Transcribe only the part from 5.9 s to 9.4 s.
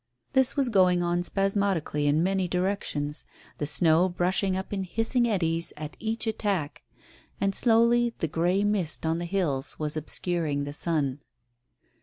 each attack. And slowly the grey mist on the